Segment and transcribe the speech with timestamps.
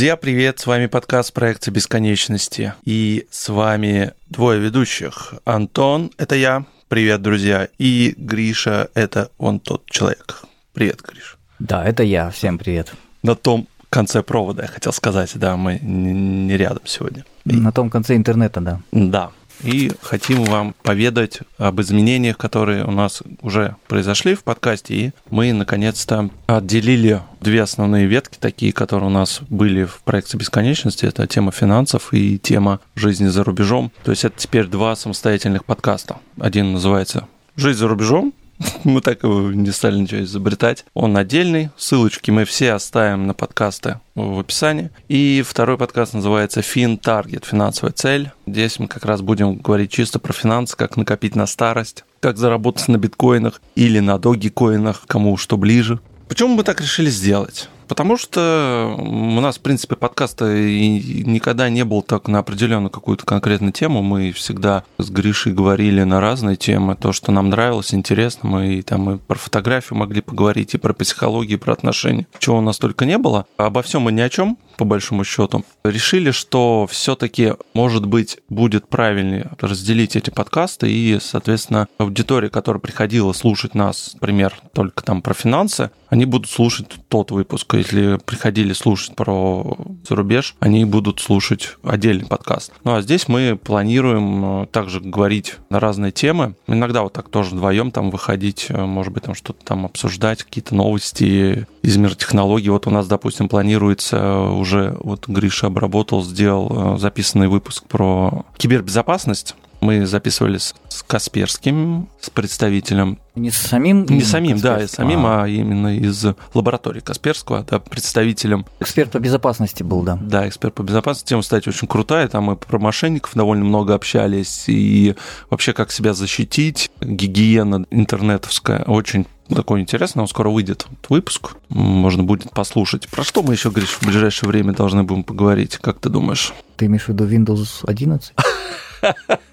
[0.00, 0.58] Друзья, привет!
[0.58, 2.72] С вами подкаст проекта бесконечности.
[2.86, 5.34] И с вами двое ведущих.
[5.44, 6.64] Антон, это я.
[6.88, 7.68] Привет, друзья.
[7.76, 10.44] И Гриша, это он тот человек.
[10.72, 11.36] Привет, Гриш.
[11.58, 12.30] Да, это я.
[12.30, 12.94] Всем привет.
[13.22, 17.26] На том конце провода, я хотел сказать, да, мы не рядом сегодня.
[17.44, 18.80] На том конце интернета, да.
[18.92, 19.30] Да
[19.62, 25.52] и хотим вам поведать об изменениях, которые у нас уже произошли в подкасте, и мы
[25.52, 31.06] наконец-то отделили две основные ветки, такие, которые у нас были в проекте бесконечности.
[31.06, 33.92] Это тема финансов и тема жизни за рубежом.
[34.04, 36.16] То есть это теперь два самостоятельных подкаста.
[36.38, 38.32] Один называется «Жизнь за рубежом»,
[38.84, 40.84] мы так его не стали ничего изобретать.
[40.94, 41.70] Он отдельный.
[41.76, 44.90] Ссылочки мы все оставим на подкасты в описании.
[45.08, 48.30] И второй подкаст называется Фин Таргет финансовая цель.
[48.46, 52.88] Здесь мы как раз будем говорить чисто про финансы, как накопить на старость, как заработать
[52.88, 56.00] на биткоинах или на доги-коинах, кому что ближе.
[56.28, 57.68] Почему мы так решили сделать?
[57.90, 63.72] Потому что у нас, в принципе, подкаста никогда не был так на определенную какую-то конкретную
[63.72, 64.00] тему.
[64.00, 66.94] Мы всегда с Гришей говорили на разные темы.
[66.94, 68.48] То, что нам нравилось, интересно.
[68.48, 72.28] Мы и там и про фотографию могли поговорить, и про психологию, и про отношения.
[72.38, 73.46] Чего у нас только не было.
[73.56, 75.64] Обо всем и ни о чем, по большому счету.
[75.82, 83.32] Решили, что все-таки, может быть, будет правильнее разделить эти подкасты и, соответственно, аудитория, которая приходила
[83.32, 87.79] слушать нас, например, только там про финансы, они будут слушать тот выпуск.
[87.80, 89.74] Если приходили слушать про
[90.06, 92.72] зарубеж, они будут слушать отдельный подкаст.
[92.84, 96.56] Ну а здесь мы планируем э, также говорить на разные темы.
[96.66, 100.74] Иногда вот так тоже вдвоем там выходить, э, может быть, там что-то там обсуждать, какие-то
[100.74, 102.68] новости из мира технологий.
[102.68, 109.54] Вот у нас, допустим, планируется уже, вот Гриша обработал, сделал э, записанный выпуск про кибербезопасность.
[109.80, 113.18] Мы записывали с, с Касперским, с представителем.
[113.34, 114.04] Не с самим?
[114.04, 115.44] Не самим, да, и самим, а.
[115.44, 118.66] а именно из лаборатории Касперского, да, представителем.
[118.80, 120.18] Эксперт по безопасности был, да.
[120.20, 121.30] Да, эксперт по безопасности.
[121.30, 122.28] Тема, кстати, очень крутая.
[122.28, 124.64] Там мы про мошенников довольно много общались.
[124.66, 125.14] И
[125.48, 126.90] вообще, как себя защитить.
[127.00, 128.84] Гигиена интернетовская.
[128.84, 133.08] Очень такой интересный, он скоро выйдет выпуск, можно будет послушать.
[133.08, 136.52] Про что мы еще, Гриш, в ближайшее время должны будем поговорить, как ты думаешь?
[136.76, 138.32] Ты имеешь в виду Windows 11?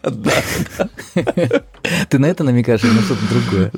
[0.04, 0.32] Да.
[2.10, 3.70] Ты на это намекаешь или на что-то другое?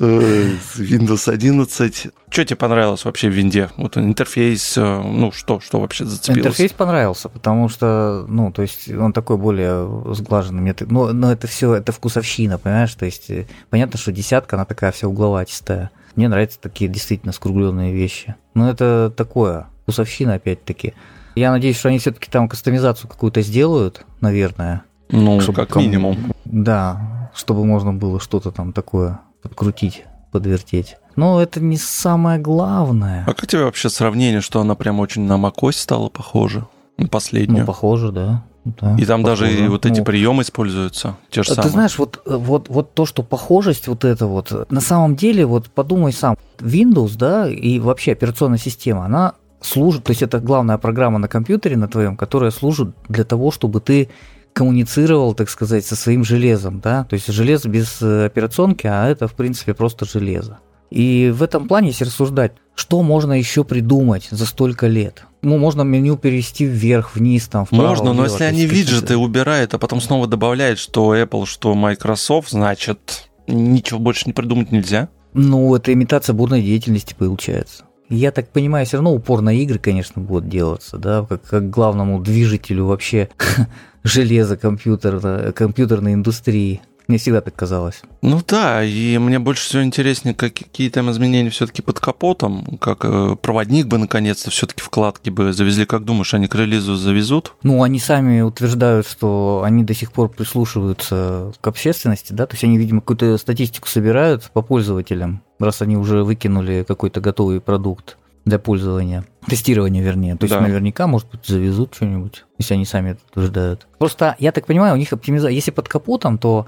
[0.76, 2.06] Windows 11.
[2.28, 3.70] Что тебе понравилось вообще в винде?
[3.76, 6.38] Вот интерфейс, э, ну что, что вообще зацепилось?
[6.38, 10.62] Интерфейс понравился, потому что, ну, то есть он такой более сглаженный.
[10.62, 12.94] Мне, но, но это все, это вкусовщина, понимаешь?
[12.94, 15.90] То есть э, понятно, что десятка, она такая вся угловатистая.
[16.16, 18.36] Мне нравятся такие действительно скругленные вещи.
[18.54, 20.94] Но это такое, вкусовщина опять-таки.
[21.34, 24.82] Я надеюсь, что они все-таки там кастомизацию какую-то сделают, наверное.
[25.10, 26.16] Ну, чтобы как минимум.
[26.44, 30.96] Да, чтобы можно было что-то там такое подкрутить, подвертеть.
[31.16, 33.24] Но это не самое главное.
[33.26, 36.66] А как тебе вообще сравнение, что она прям очень на macOS стала похожа?
[36.96, 37.60] На последнюю?
[37.60, 38.44] Ну, похоже, да.
[38.64, 39.46] Да, и там похоже.
[39.46, 41.70] даже и вот эти ну, приемы используются, те же ты самые.
[41.72, 46.12] знаешь, вот, вот, вот то, что похожесть вот это вот, на самом деле, вот подумай
[46.12, 49.32] сам, Windows, да, и вообще операционная система, она
[49.62, 53.80] служит, то есть это главная программа на компьютере на твоем, которая служит для того, чтобы
[53.80, 54.10] ты
[54.52, 59.28] коммуницировал, так сказать, со своим железом, да, то есть железо без э, операционки, а это,
[59.28, 60.58] в принципе, просто железо.
[60.90, 65.24] И в этом плане, если рассуждать, что можно еще придумать за столько лет?
[65.42, 67.88] Ну, можно меню перевести вверх, вниз, там, вправо.
[67.88, 73.30] Можно, но если они виджеты убирают, а потом снова добавляют, что Apple, что Microsoft, значит,
[73.46, 75.08] ничего больше не придумать нельзя?
[75.32, 77.84] Ну, это имитация бурной деятельности получается.
[78.10, 82.20] Я так понимаю, все равно упор на игры, конечно, будут делаться, да, как, как главному
[82.20, 83.28] движителю вообще
[84.02, 86.80] железа компьютера, компьютерной индустрии.
[87.10, 88.02] Мне всегда так казалось.
[88.22, 93.34] Ну да, и мне больше всего интереснее, какие там изменения все-таки под капотом, как э,
[93.34, 95.86] проводник бы наконец-то все-таки вкладки бы завезли.
[95.86, 97.54] Как думаешь, они к релизу завезут?
[97.64, 102.62] Ну, они сами утверждают, что они до сих пор прислушиваются к общественности, да, то есть
[102.62, 108.58] они, видимо, какую-то статистику собирают по пользователям, раз они уже выкинули какой-то готовый продукт для
[108.58, 110.36] пользования, тестирования, вернее.
[110.36, 110.60] То есть да.
[110.60, 113.86] наверняка, может быть, завезут что-нибудь, если они сами это утверждают.
[113.98, 116.66] Просто, я так понимаю, у них оптимизация, если под капотом, то,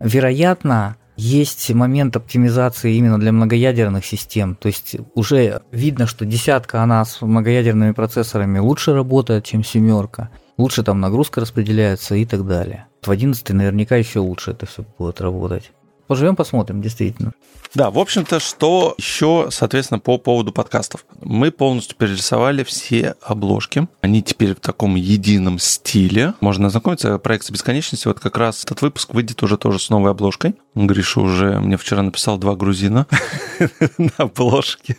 [0.00, 4.54] вероятно, есть момент оптимизации именно для многоядерных систем.
[4.54, 10.30] То есть уже видно, что десятка, она с многоядерными процессорами лучше работает, чем семерка.
[10.56, 12.86] Лучше там нагрузка распределяется и так далее.
[13.02, 15.72] В 11 наверняка еще лучше это все будет работать.
[16.08, 17.34] Поживем, посмотрим, действительно.
[17.74, 21.04] Да, в общем-то, что еще, соответственно, по поводу подкастов.
[21.20, 23.88] Мы полностью перерисовали все обложки.
[24.00, 26.32] Они теперь в таком едином стиле.
[26.40, 27.18] Можно ознакомиться.
[27.18, 28.08] Проект бесконечности.
[28.08, 30.54] Вот как раз этот выпуск выйдет уже тоже с новой обложкой.
[30.74, 33.06] Гриша уже мне вчера написал два грузина
[33.98, 34.96] на обложке.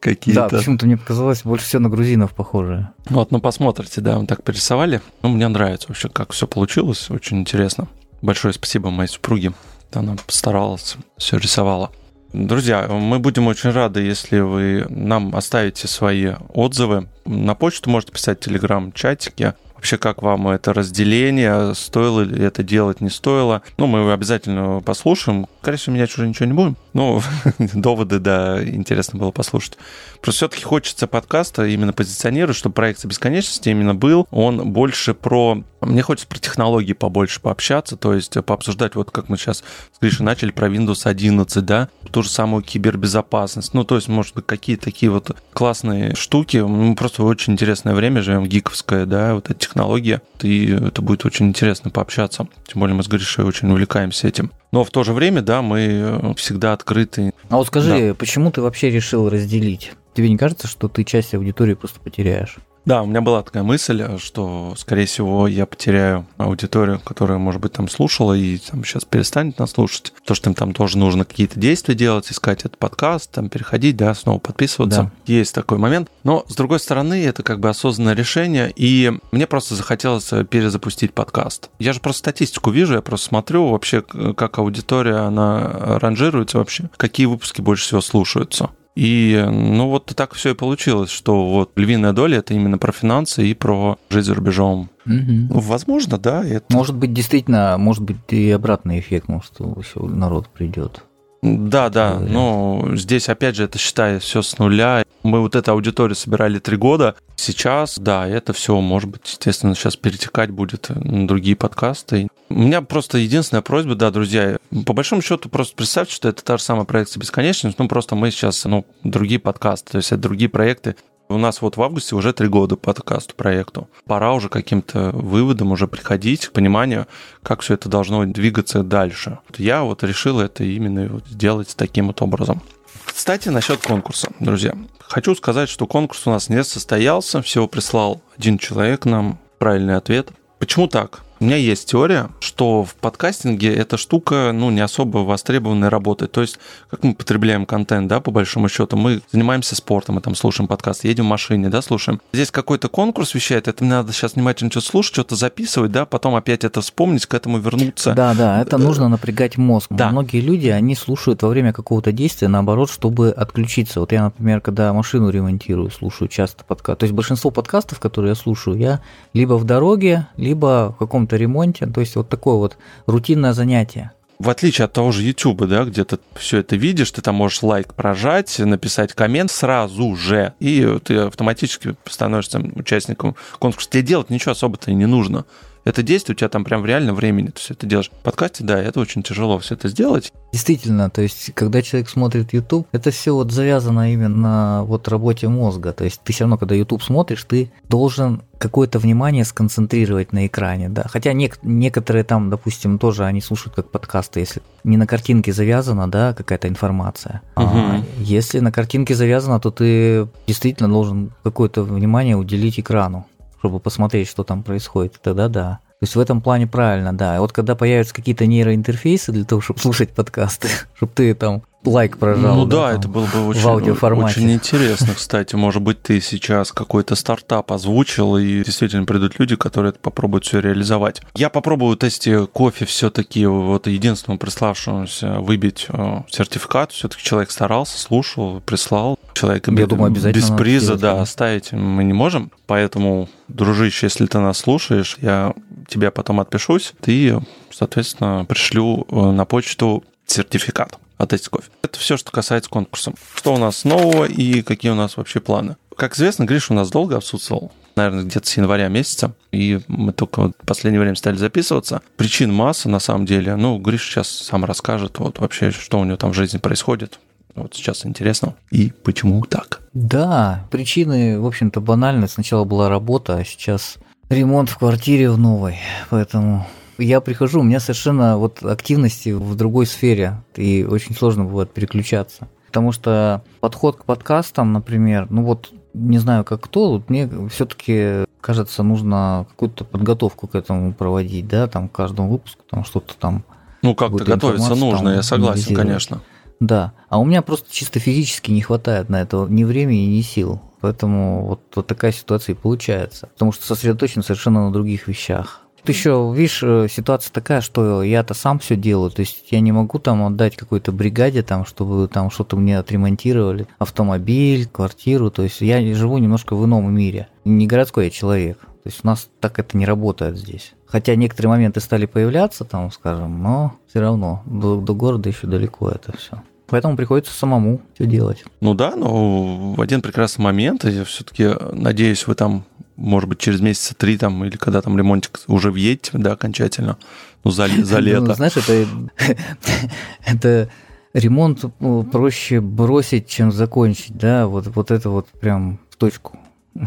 [0.00, 0.48] какие-то.
[0.48, 2.90] Да, почему-то мне показалось больше всего на грузинов похоже.
[3.08, 5.00] Вот, ну посмотрите, да, мы так перерисовали.
[5.22, 7.86] Ну, мне нравится вообще, как все получилось, очень интересно.
[8.20, 9.52] Большое спасибо моей супруге.
[9.92, 11.90] Она постаралась, все рисовала.
[12.32, 17.08] Друзья, мы будем очень рады, если вы нам оставите свои отзывы.
[17.26, 23.00] На почту можете писать в телеграм-чатике вообще как вам это разделение, стоило ли это делать,
[23.00, 23.62] не стоило.
[23.78, 25.48] Ну, мы обязательно послушаем.
[25.60, 26.76] Конечно, менять уже ничего не будем.
[26.92, 27.20] Ну,
[27.58, 29.76] доводы, да, интересно было послушать.
[30.20, 34.28] Просто все-таки хочется подкаста именно позиционировать, чтобы проект бесконечности именно был.
[34.30, 35.64] Он больше про...
[35.80, 40.24] Мне хочется про технологии побольше пообщаться, то есть пообсуждать, вот как мы сейчас с Гришей
[40.24, 43.74] начали про Windows 11, да, ту же самую кибербезопасность.
[43.74, 46.58] Ну, то есть, может быть, какие-то такие вот классные штуки.
[46.58, 51.24] Мы просто в очень интересное время живем, гиковское, да, вот эти технология, и это будет
[51.24, 52.46] очень интересно пообщаться.
[52.66, 54.50] Тем более мы с Гришей очень увлекаемся этим.
[54.70, 57.32] Но в то же время, да, мы всегда открыты.
[57.48, 58.14] А вот скажи, да.
[58.14, 59.92] почему ты вообще решил разделить?
[60.14, 62.56] Тебе не кажется, что ты часть аудитории просто потеряешь?
[62.84, 67.72] Да, у меня была такая мысль, что, скорее всего, я потеряю аудиторию, которая, может быть,
[67.72, 70.12] там слушала и там сейчас перестанет нас слушать.
[70.24, 74.14] То, что им там тоже нужно какие-то действия делать, искать этот подкаст, там переходить, да,
[74.14, 75.12] снова подписываться.
[75.26, 75.32] Да.
[75.32, 76.10] Есть такой момент.
[76.24, 81.70] Но, с другой стороны, это как бы осознанное решение, и мне просто захотелось перезапустить подкаст.
[81.78, 87.26] Я же просто статистику вижу, я просто смотрю вообще, как аудитория, она ранжируется вообще, какие
[87.26, 88.70] выпуски больше всего слушаются.
[88.94, 93.46] И ну вот так все и получилось, что вот львиная доля это именно про финансы
[93.46, 94.90] и про жизнь за рубежом.
[95.06, 95.60] Угу.
[95.60, 96.44] Возможно, да.
[96.44, 96.74] Это...
[96.74, 99.52] Может быть, действительно, может быть и обратный эффект, может,
[99.94, 101.04] народ придет.
[101.42, 105.01] Да, да, но здесь, опять же, это считая все с нуля.
[105.22, 107.14] Мы вот эту аудиторию собирали три года.
[107.36, 112.28] Сейчас, да, это все, может быть, естественно, сейчас перетекать будет на другие подкасты.
[112.48, 116.56] У меня просто единственная просьба, да, друзья, по большому счету просто представьте, что это та
[116.56, 120.50] же самая проекция «Бесконечность», ну, просто мы сейчас, ну, другие подкасты, то есть это другие
[120.50, 120.96] проекты,
[121.32, 123.88] у нас вот в августе уже три года подкасту проекту.
[124.04, 127.06] Пора уже каким-то выводом уже приходить к пониманию,
[127.42, 129.38] как все это должно двигаться дальше.
[129.56, 132.60] Я вот решил это именно сделать таким вот образом.
[133.04, 134.74] Кстати, насчет конкурса, друзья.
[135.00, 137.42] Хочу сказать, что конкурс у нас не состоялся.
[137.42, 140.30] Всего прислал один человек нам правильный ответ.
[140.58, 141.22] Почему так?
[141.42, 146.30] У меня есть теория, что в подкастинге эта штука, ну, не особо востребованная работает.
[146.30, 150.36] То есть, как мы потребляем контент, да, по большому счету, мы занимаемся спортом, мы там
[150.36, 152.20] слушаем подкаст, едем в машине, да, слушаем.
[152.32, 156.36] Здесь какой-то конкурс вещает, это мне надо сейчас внимательно что-то слушать, что-то записывать, да, потом
[156.36, 158.12] опять это вспомнить, к этому вернуться.
[158.14, 159.88] Да, да, это нужно напрягать мозг.
[159.90, 160.10] Да.
[160.10, 163.98] Многие люди, они слушают во время какого-то действия, наоборот, чтобы отключиться.
[163.98, 167.00] Вот я, например, когда машину ремонтирую, слушаю часто подкаст.
[167.00, 169.00] То есть большинство подкастов, которые я слушаю, я
[169.34, 171.86] либо в дороге, либо в каком-то ремонте.
[171.86, 172.76] То есть вот такое вот
[173.06, 174.12] рутинное занятие.
[174.38, 177.62] В отличие от того же YouTube, да, где ты все это видишь, ты там можешь
[177.62, 183.88] лайк прожать, написать коммент сразу же, и ты автоматически становишься участником конкурса.
[183.88, 185.44] Тебе делать ничего особо-то и не нужно
[185.84, 188.10] это действие у тебя там прям в реальном времени ты все это делаешь.
[188.10, 190.32] В подкасте, да, это очень тяжело все это сделать.
[190.52, 195.48] Действительно, то есть, когда человек смотрит YouTube, это все вот завязано именно на вот работе
[195.48, 195.92] мозга.
[195.92, 200.88] То есть, ты все равно, когда YouTube смотришь, ты должен какое-то внимание сконцентрировать на экране,
[200.88, 201.06] да.
[201.08, 206.08] Хотя нек- некоторые там, допустим, тоже они слушают как подкасты, если не на картинке завязана,
[206.08, 207.40] да, какая-то информация.
[207.56, 207.66] Угу.
[207.66, 213.26] А если на картинке завязана, то ты действительно должен какое-то внимание уделить экрану
[213.62, 215.78] чтобы посмотреть, что там происходит, тогда да.
[216.00, 217.36] То есть в этом плане правильно, да.
[217.36, 220.66] И вот когда появятся какие-то нейроинтерфейсы для того, чтобы слушать подкасты,
[220.96, 222.56] чтобы ты там лайк прожал.
[222.56, 225.54] Ну да, да это было бы очень, в очень интересно, кстати.
[225.54, 230.60] Может быть, ты сейчас какой-то стартап озвучил, и действительно придут люди, которые это попробуют все
[230.60, 231.20] реализовать.
[231.34, 236.92] Я попробую тесте кофе все-таки вот единственному приславшемуся выбить э, сертификат.
[236.92, 239.18] Все-таки человек старался, слушал, прислал.
[239.34, 242.52] Человек Я думаю, обязательно без приза, сделать, да, оставить мы не можем.
[242.66, 245.54] Поэтому, дружище, если ты нас слушаешь, я
[245.88, 247.38] тебя потом отпишусь, ты,
[247.70, 251.70] соответственно, пришлю э, на почту сертификат от Tasty Coffee.
[251.82, 253.12] Это все, что касается конкурса.
[253.34, 255.76] Что у нас нового и какие у нас вообще планы?
[255.96, 260.48] Как известно, Гриша у нас долго отсутствовал, наверное, где-то с января месяца, и мы только
[260.48, 262.02] в последнее время стали записываться.
[262.16, 263.56] Причин масса, на самом деле.
[263.56, 267.20] Ну, Гриша сейчас сам расскажет, вот вообще, что у него там в жизни происходит.
[267.54, 268.54] Вот сейчас интересно.
[268.70, 269.82] И почему так?
[269.92, 272.26] Да, причины, в общем-то, банальны.
[272.26, 273.98] Сначала была работа, а сейчас
[274.30, 275.78] ремонт в квартире в новой.
[276.08, 276.66] Поэтому
[277.04, 282.48] я прихожу, у меня совершенно вот активности в другой сфере, и очень сложно бывает переключаться.
[282.66, 288.24] Потому что подход к подкастам, например, ну вот не знаю, как кто, вот мне все-таки
[288.40, 293.44] кажется, нужно какую-то подготовку к этому проводить, да, там к каждому выпуску, там что-то там.
[293.82, 296.20] Ну, как-то готовиться нужно, я согласен, конечно.
[296.60, 296.92] Да.
[297.08, 300.60] А у меня просто чисто физически не хватает на это ни времени, ни сил.
[300.80, 303.28] Поэтому вот, вот такая ситуация и получается.
[303.32, 305.62] Потому что сосредоточен совершенно на других вещах.
[305.82, 309.72] Тут еще, видишь, э, ситуация такая, что я-то сам все делаю, то есть я не
[309.72, 315.60] могу там отдать какой-то бригаде, там, чтобы там что-то мне отремонтировали, автомобиль, квартиру, то есть
[315.60, 317.26] я живу немножко в ином мире.
[317.44, 320.74] Не городской я человек, то есть у нас так это не работает здесь.
[320.86, 325.88] Хотя некоторые моменты стали появляться, там, скажем, но все равно до, до города еще далеко
[325.88, 326.42] это все.
[326.68, 328.44] Поэтому приходится самому все делать.
[328.60, 332.64] Ну да, но в один прекрасный момент, я все-таки надеюсь, вы там
[333.02, 336.96] может быть, через месяца три там, или когда там ремонтик уже въедете, да, окончательно,
[337.44, 338.20] ну, за, за лето.
[338.20, 338.86] Ну, знаешь, это,
[340.24, 340.70] это
[341.12, 346.38] ремонт ну, проще бросить, чем закончить, да, вот, вот это вот прям в точку.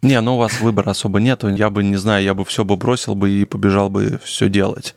[0.00, 2.76] Не, ну у вас выбора особо нет, я бы, не знаю, я бы все бы
[2.76, 4.94] бросил бы и побежал бы все делать,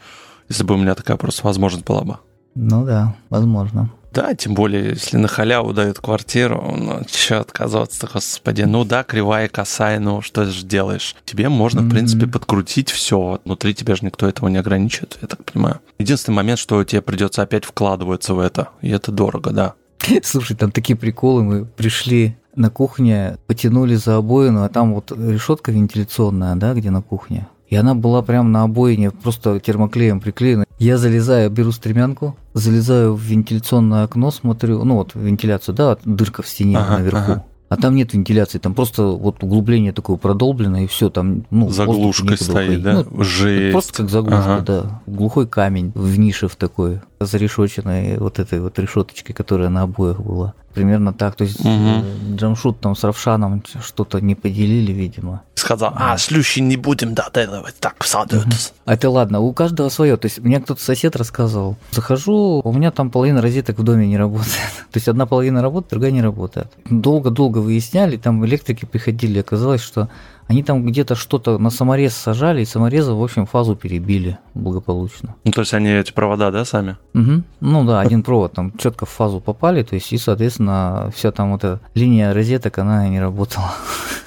[0.48, 2.18] если бы у меня такая просто возможность была бы.
[2.54, 3.90] Ну да, возможно.
[4.12, 9.48] Да, тем более, если на халяву дают квартиру, ну, что отказываться, господи, ну да, кривая,
[9.48, 11.16] косая, ну что же делаешь?
[11.24, 11.88] Тебе можно, mm-hmm.
[11.88, 15.80] в принципе, подкрутить все, внутри тебя же никто этого не ограничивает, я так понимаю.
[15.98, 19.76] Единственный момент, что тебе придется опять вкладываться в это, и это дорого, да.
[20.24, 25.72] Слушай, там такие приколы, мы пришли на кухне, потянули за обоину, а там вот решетка
[25.72, 27.48] вентиляционная, да, где на кухне.
[27.72, 30.66] И она была прям на обоине, просто термоклеем приклеена.
[30.78, 36.48] Я залезаю, беру стремянку, залезаю в вентиляционное окно, смотрю, ну вот вентиляцию, да, дырка в
[36.50, 37.32] стене ага, наверху.
[37.32, 37.46] Ага.
[37.70, 42.36] А там нет вентиляции, там просто вот углубление такое продолблено, и все, там, ну, Заглушка
[42.36, 43.06] стоит, да?
[43.10, 43.72] Ну, Жесть.
[43.72, 44.64] Просто как заглушка, ага.
[44.66, 45.01] да.
[45.12, 50.54] Глухой камень в нише в такой, зарешоченной вот этой вот решеточкой, которая на обоях была.
[50.74, 51.36] Примерно так.
[51.36, 52.36] То есть угу.
[52.36, 55.42] Джамшут там с Равшаном что-то не поделили, видимо.
[55.56, 58.46] Сказал, а, слющи не будем доделывать, так садут.
[58.46, 58.54] Угу.
[58.86, 60.16] А это ладно, у каждого свое.
[60.16, 61.76] То есть мне кто-то сосед рассказывал.
[61.92, 64.56] Захожу, у меня там половина розеток в доме не работает.
[64.92, 66.72] То есть одна половина работает, другая не работает.
[66.90, 70.10] Долго-долго выясняли, там электрики приходили, оказалось, что
[70.52, 75.36] они там где-то что-то на саморез сажали, и саморезы, в общем, фазу перебили благополучно.
[75.46, 76.98] Ну, то есть они эти провода, да, сами?
[77.14, 77.44] Угу.
[77.62, 81.54] Ну да, один провод там четко в фазу попали, то есть, и, соответственно, вся там
[81.54, 83.72] вот эта линия розеток, она не работала.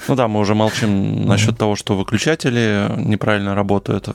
[0.08, 4.08] Ну да, мы уже молчим насчет того, что выключатели неправильно работают.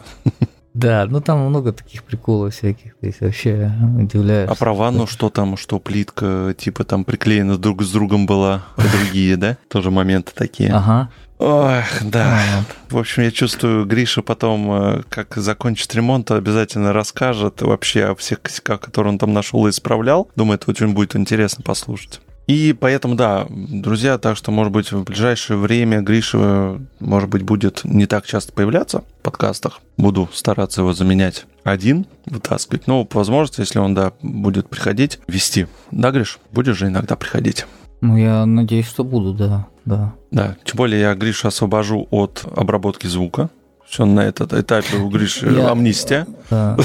[0.73, 4.49] Да, ну там много таких приколов всяких, то есть вообще удивляюсь.
[4.49, 8.81] А про ванну что там, что плитка типа там приклеена друг с другом была, а
[8.81, 9.57] другие, да?
[9.67, 10.71] Тоже моменты такие.
[10.71, 11.09] Ага.
[11.39, 12.65] Ох, да.
[12.89, 18.41] В общем, я чувствую, Гриша потом, э, как закончит ремонт, обязательно расскажет вообще о всех
[18.41, 20.29] косяках, которые он там нашел и исправлял.
[20.35, 22.19] Думаю, это очень будет интересно послушать.
[22.47, 27.85] И поэтому, да, друзья, так что, может быть, в ближайшее время Гриша, может быть, будет
[27.85, 29.79] не так часто появляться в подкастах.
[29.95, 32.87] Буду стараться его заменять один, вытаскивать.
[32.87, 35.67] Но, по возможности, если он, да, будет приходить, вести.
[35.91, 37.65] Да, Гриш, будешь же иногда приходить?
[38.01, 40.13] Ну, я надеюсь, что буду, да, да.
[40.31, 43.49] Да, тем более я Гришу освобожу от обработки звука.
[43.87, 45.71] Все на этот этапе у Гриши я...
[45.71, 46.27] амнистия.
[46.49, 46.77] Да.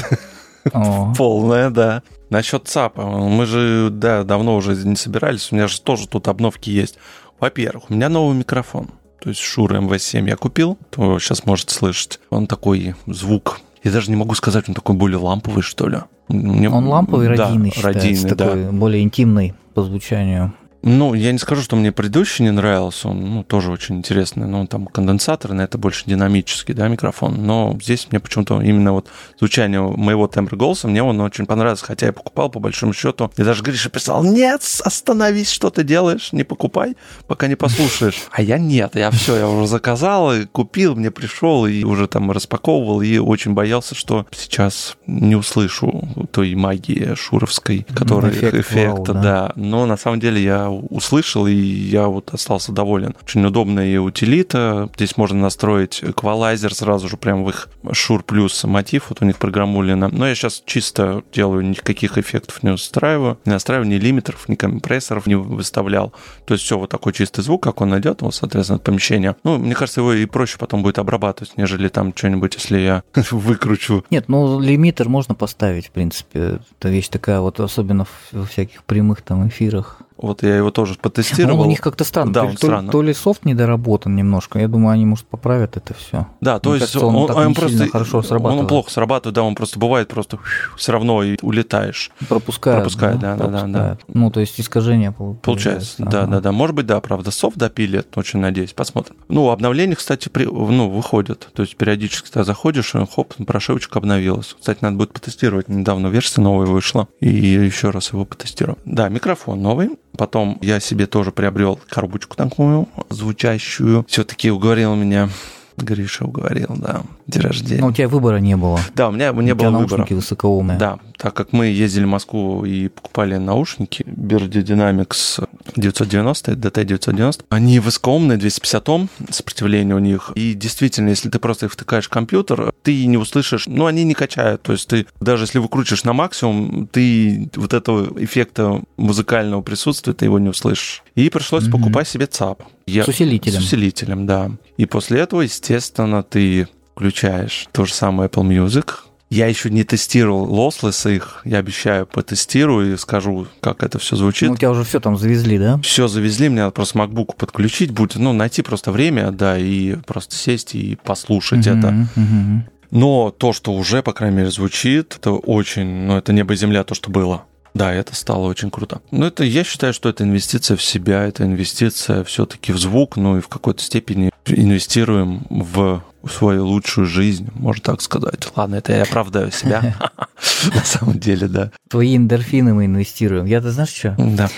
[1.17, 2.01] Полная, да.
[2.31, 3.05] Насчет ЦАПа.
[3.05, 5.51] Мы же, да, давно уже не собирались.
[5.51, 6.97] У меня же тоже тут обновки есть.
[7.39, 8.89] Во-первых, у меня новый микрофон.
[9.21, 10.79] То есть Шур МВ7 я купил.
[10.89, 12.19] То сейчас можете слышать.
[12.31, 13.59] Он такой звук.
[13.83, 15.99] Я даже не могу сказать, он такой более ламповый, что ли.
[16.27, 16.71] Мне...
[16.71, 18.71] Он ламповый, да, считается, радийный, такой да.
[18.71, 20.53] более интимный по звучанию.
[20.85, 24.67] Ну, я не скажу, что мне предыдущий не нравился, он ну, тоже очень интересный, но
[24.67, 29.07] там конденсаторный, это больше динамический, да, микрофон, но здесь мне почему-то именно вот
[29.39, 33.43] звучание моего тембра голоса, мне он очень понравился, хотя я покупал по большому счету, и
[33.43, 38.21] даже Гриша писал, нет, остановись, что ты делаешь, не покупай, пока не послушаешь.
[38.29, 42.29] А я нет, я все, я уже заказал и купил, мне пришел и уже там
[42.29, 49.05] распаковывал, и очень боялся, что сейчас не услышу той магии шуровской, которая эффект, эффекта, вау,
[49.05, 49.13] да.
[49.13, 49.51] да.
[49.55, 53.15] Но на самом деле я услышал, и я вот остался доволен.
[53.21, 54.89] Очень удобная утилита.
[54.95, 59.09] Здесь можно настроить эквалайзер сразу же прямо в их Shure Plus мотив.
[59.09, 60.09] Вот у них программулено.
[60.11, 63.37] Но я сейчас чисто делаю, никаких эффектов не устраиваю.
[63.45, 66.13] Не настраиваю ни лимитеров, ни компрессоров не выставлял.
[66.45, 69.35] То есть все вот такой чистый звук, как он найдет, вот, соответственно, помещение.
[69.43, 74.03] Ну, мне кажется, его и проще потом будет обрабатывать, нежели там что-нибудь, если я выкручу.
[74.09, 76.59] Нет, ну, лимитер можно поставить, в принципе.
[76.79, 80.01] Это вещь такая вот, особенно в всяких прямых там эфирах.
[80.17, 81.57] Вот я его тоже потестировал.
[81.57, 82.31] Ну, у них как-то странно.
[82.31, 82.91] Да, то, он то, странно.
[82.91, 84.59] то ли софт недоработан немножко.
[84.59, 86.27] Я думаю, они, может, поправят это все.
[86.41, 88.61] Да, то Мне есть кажется, он он, он просто хорошо срабатывает.
[88.61, 90.39] Он плохо срабатывает, да, он просто бывает просто
[90.77, 92.11] все равно и улетаешь.
[92.29, 92.79] Пропускает.
[92.79, 93.99] Пропускает, да, да, да, пропускает.
[94.07, 96.31] Ну, то есть искажение пол- Получается, да, ага.
[96.31, 96.51] да, да.
[96.51, 99.17] Может быть, да, правда, софт допилит, очень надеюсь, посмотрим.
[99.27, 101.49] Ну, обновления, кстати, при, ну, выходят.
[101.53, 104.55] То есть периодически ты заходишь, и хоп, прошивочка обновилась.
[104.57, 105.67] Кстати, надо будет потестировать.
[105.67, 107.07] Недавно версия новая вышла.
[107.19, 108.77] И еще раз его потестирую.
[108.85, 109.89] Да, микрофон новый.
[110.17, 114.05] Потом я себе тоже приобрел коробочку такую, звучащую.
[114.07, 115.29] Все-таки уговорил меня
[115.77, 117.03] Гриша уговорил, да.
[117.27, 117.81] День рождения.
[117.81, 118.79] Но у тебя выбора не было.
[118.93, 119.97] Да, у меня не у тебя было выбора.
[119.99, 120.77] наушники высокоумные.
[120.77, 127.79] Да, так как мы ездили в Москву и покупали наушники Birdy Dynamics 990, DT990, они
[127.79, 130.31] высокоумные, 250 Ом, сопротивление у них.
[130.35, 134.13] И действительно, если ты просто их втыкаешь в компьютер, ты не услышишь, ну, они не
[134.13, 134.61] качают.
[134.61, 140.25] То есть ты, даже если выкручиваешь на максимум, ты вот этого эффекта музыкального присутствия, ты
[140.25, 141.03] его не услышишь.
[141.15, 141.71] И пришлось Мгм.
[141.81, 142.63] покупать себе ЦАП.
[142.87, 143.61] Я- С усилителем.
[143.61, 144.51] С усилителем, да.
[144.77, 148.89] И после этого, естественно, ты включаешь то же самое Apple Music.
[149.31, 154.47] Я еще не тестировал Lossless их, я обещаю, потестирую и скажу, как это все звучит.
[154.49, 155.79] Ну, у тебя уже все там завезли, да?
[155.81, 160.35] Все завезли, мне надо просто MacBook подключить будет, ну, найти просто время, да, и просто
[160.35, 161.89] сесть и послушать это.
[161.91, 162.65] Мгм, мгм.
[162.91, 166.83] Но то, что уже, по крайней мере, звучит, это очень, ну, это небо и земля,
[166.83, 167.45] то, что было.
[167.75, 169.01] Да, это стало очень круто.
[169.11, 173.37] Но это, я считаю, что это инвестиция в себя, это инвестиция все-таки в звук, ну
[173.37, 178.47] и в какой-то степени инвестируем в свою лучшую жизнь, можно так сказать.
[178.55, 179.95] Ладно, это я оправдаю себя.
[180.73, 181.71] На самом деле, да.
[181.89, 183.45] Твои эндорфины мы инвестируем.
[183.45, 184.15] Я, ты знаешь что?
[184.17, 184.49] Да.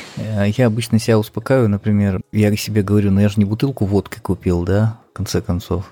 [0.46, 4.64] Я обычно себя успокаиваю, например, я себе говорю, ну я же не бутылку водки купил,
[4.64, 5.90] да, в конце концов.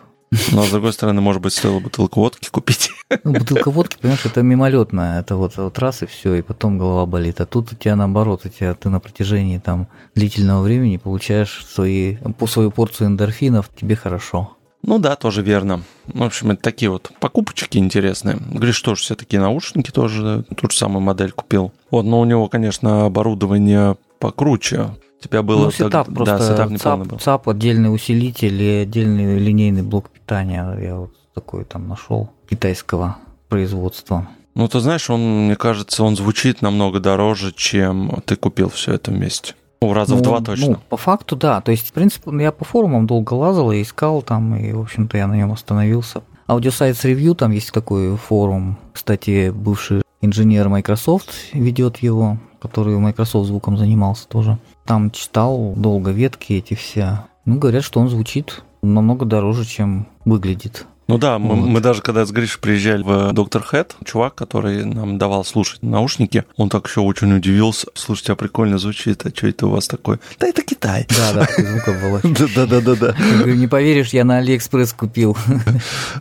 [0.51, 2.91] Но, с другой стороны, может быть, стоило бутылку водки купить.
[3.23, 7.05] Ну, бутылка водки, понимаешь, это мимолетное, это вот, вот раз и все, и потом голова
[7.05, 7.39] болит.
[7.39, 12.17] А тут у тебя наоборот, у тебя ты на протяжении там длительного времени получаешь свои,
[12.39, 14.57] по свою порцию эндорфинов, тебе хорошо.
[14.81, 15.81] Ну да, тоже верно.
[16.05, 18.37] В общем, это такие вот покупочки интересные.
[18.37, 21.71] Говоришь, тоже все такие наушники тоже, ту же самую модель купил.
[21.91, 24.89] Вот, но у него, конечно, оборудование покруче.
[25.19, 25.65] У тебя было...
[25.65, 27.17] ну, setup так- просто, да, setup ЦАП, был.
[27.17, 30.77] ЦАП, отдельный усилитель и отдельный линейный блок питания.
[30.79, 33.17] Я вот такой там нашел китайского
[33.49, 34.27] производства.
[34.55, 39.11] Ну, ты знаешь, он, мне кажется, он звучит намного дороже, чем ты купил все это
[39.11, 39.53] вместе.
[39.81, 40.69] Ну, раза в Ну, два точно.
[40.69, 41.59] Ну, по факту, да.
[41.59, 45.17] То есть, в принципе, я по форумам долго лазал и искал там, и, в общем-то,
[45.17, 46.23] я на нем остановился.
[46.47, 48.77] Audiosites Review, там есть такой форум.
[48.93, 54.57] Кстати, бывший инженер Microsoft ведет его, который Microsoft звуком занимался тоже.
[54.85, 57.25] Там читал долго ветки эти все.
[57.45, 60.85] Ну, говорят, что он звучит намного дороже, чем выглядит.
[61.07, 61.67] Ну да, мы, Вот.
[61.67, 66.45] мы даже когда с Гришей приезжали в Доктор Хэт, чувак, который нам давал слушать наушники,
[66.57, 67.87] он так еще очень удивился.
[67.93, 70.19] Слушайте, а прикольно звучит, а что это у вас такое?
[70.39, 71.05] Да это Китай.
[71.09, 72.53] Да, да, такой звуковолочек.
[72.55, 73.15] Да-да-да-да.
[73.17, 75.37] Я говорю, не поверишь, я на Алиэкспресс купил.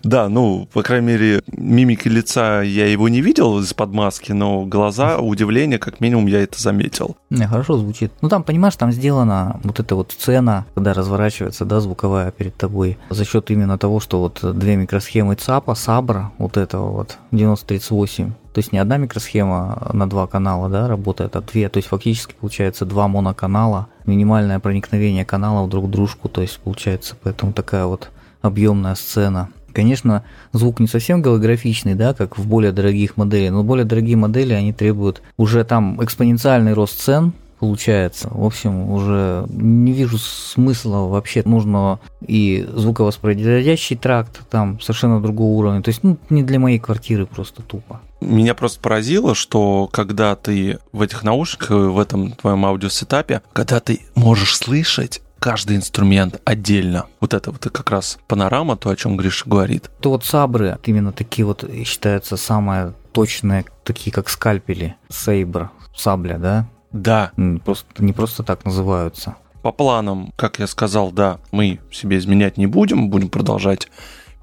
[0.03, 5.19] Да, ну, по крайней мере, мимики лица я его не видел из-под маски, но глаза,
[5.19, 7.17] удивление, как минимум, я это заметил.
[7.31, 8.13] Не, хорошо звучит.
[8.21, 12.99] Ну там, понимаешь, там сделана вот эта вот сцена, когда разворачивается, да, звуковая перед тобой,
[13.11, 18.59] за счет именно того, что вот две микросхемы ЦАПа, Sabre, вот этого вот, 9038, то
[18.59, 22.85] есть не одна микросхема на два канала, да, работает, а две, то есть фактически получается
[22.85, 28.11] два моноканала, минимальное проникновение друг в дружку, то есть получается поэтому такая вот
[28.43, 29.49] объемная сцена.
[29.73, 34.53] Конечно, звук не совсем голографичный, да, как в более дорогих моделях, но более дорогие модели,
[34.53, 37.33] они требуют уже там экспоненциальный рост цен,
[37.65, 38.29] получается.
[38.31, 45.83] В общем, уже не вижу смысла вообще нужного и звуковоспроизводящий тракт там совершенно другого уровня.
[45.83, 48.03] То есть, ну, не для моей квартиры просто тупо.
[48.21, 54.01] Меня просто поразило, что когда ты в этих наушниках, в этом твоем аудиосетапе, когда ты
[54.15, 57.07] можешь слышать каждый инструмент отдельно.
[57.21, 59.91] Вот это вот как раз панорама, то, о чем Гриша говорит.
[60.01, 66.69] То вот сабры, именно такие вот считаются самые точные, такие как скальпели, сейбр, сабля, да?
[66.95, 67.33] Да,
[67.65, 69.35] Просто, не просто так называются.
[69.63, 73.89] по планам, как я сказал, да, мы себе изменять не будем, будем продолжать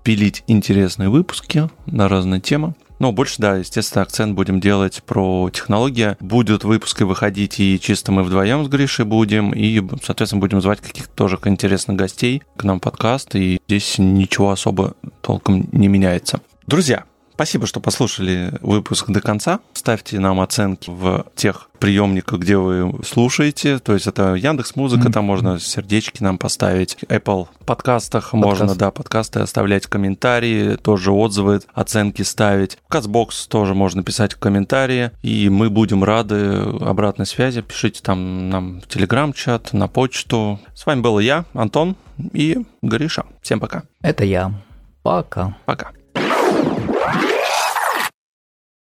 [0.04, 2.74] пилить интересные выпуски на разные темы.
[3.00, 6.18] Но больше, да, естественно, акцент будем делать про технологии.
[6.20, 11.12] Будут выпуски выходить и чисто мы вдвоем с Гришей будем, и, соответственно, будем звать каких-то
[11.16, 16.42] тоже интересных гостей к нам в подкаст, и здесь ничего особо толком не меняется.
[16.68, 17.06] Друзья,
[17.42, 19.62] Спасибо, что послушали выпуск до конца.
[19.74, 23.80] Ставьте нам оценки в тех приемниках, где вы слушаете.
[23.80, 25.12] То есть это Яндекс Музыка, mm-hmm.
[25.12, 26.98] там можно сердечки нам поставить.
[27.08, 28.60] Apple подкастах Подкаст.
[28.60, 32.78] можно, да, подкасты оставлять комментарии, тоже отзывы, оценки ставить.
[32.86, 37.64] В Казбокс тоже можно писать комментарии, и мы будем рады обратной связи.
[37.64, 40.60] Пишите там нам в Телеграм-чат, на почту.
[40.76, 41.96] С вами был я, Антон
[42.34, 43.26] и Гриша.
[43.42, 43.82] Всем пока.
[44.04, 44.54] Это я.
[45.02, 45.58] Пока.
[45.66, 45.90] Пока.